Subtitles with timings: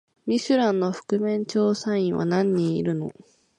[0.25, 3.11] ミシュランの覆面調査員は何人いるの？